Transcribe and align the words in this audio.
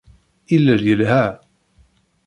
Illel 0.55 0.79
yelha 0.87 1.23